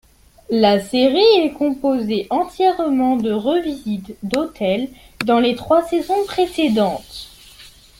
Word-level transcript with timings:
La 0.49 0.79
série 0.79 1.19
est 1.37 1.53
composée 1.53 2.25
entièrement 2.31 3.17
de 3.17 3.31
revisite 3.31 4.17
d'hôtels 4.23 4.89
dans 5.25 5.39
les 5.39 5.55
trois 5.55 5.87
saisons 5.87 6.25
précédentes. 6.25 7.29